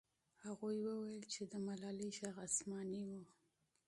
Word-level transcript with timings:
هغوی 0.45 0.77
وویل 0.87 1.23
چې 1.33 1.41
د 1.51 1.53
ملالۍ 1.67 2.09
ږغ 2.17 2.35
آسماني 2.47 3.03
و. 3.07 3.11